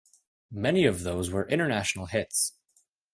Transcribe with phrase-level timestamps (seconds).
[0.55, 2.55] Many of those were international hits.